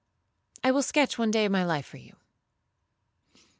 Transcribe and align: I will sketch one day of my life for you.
I 0.63 0.71
will 0.71 0.81
sketch 0.81 1.19
one 1.19 1.29
day 1.29 1.45
of 1.45 1.51
my 1.51 1.63
life 1.63 1.85
for 1.85 1.97
you. 1.97 2.15